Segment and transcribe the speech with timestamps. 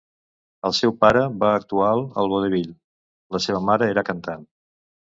[0.69, 2.73] El seu pare va actual al vodevil;
[3.39, 4.53] la seva mare era cantant.